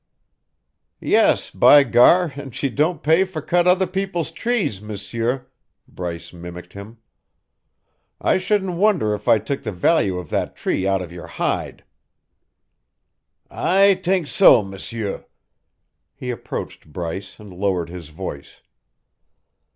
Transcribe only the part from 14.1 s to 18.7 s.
so, M'sieur." He approached Bryce and lowered his voice.